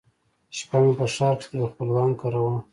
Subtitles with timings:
[0.57, 2.55] شپه مې په ښار کښې د يوه خپلوان کره وه.